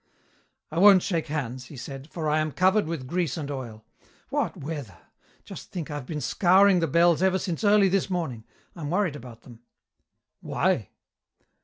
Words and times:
"I 0.71 0.79
won't 0.79 1.03
shake 1.03 1.27
hands," 1.27 1.65
he 1.65 1.77
said, 1.77 2.09
"for 2.09 2.27
I 2.27 2.39
am 2.39 2.53
covered 2.53 2.87
with 2.87 3.05
grease 3.05 3.37
and 3.37 3.51
oil. 3.51 3.85
What 4.29 4.57
weather! 4.57 4.97
Just 5.45 5.71
think, 5.71 5.91
I've 5.91 6.07
been 6.07 6.21
scouring 6.21 6.79
the 6.79 6.87
bells 6.87 7.21
ever 7.21 7.37
since 7.37 7.63
early 7.63 7.87
this 7.87 8.09
morning. 8.09 8.43
I'm 8.75 8.89
worried 8.89 9.15
about 9.15 9.41
them." 9.43 9.59
"Why?" 10.39 10.89